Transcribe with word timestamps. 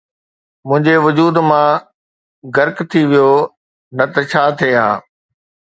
منهنجي 0.67 0.95
وجود 1.05 1.35
مان 1.49 1.77
غرق 2.55 2.77
ٿي 2.89 3.01
ويو، 3.09 3.31
نه 3.97 4.05
ته 4.13 4.21
ڇا 4.31 4.43
ٿئي 4.57 4.71
ها 4.79 4.89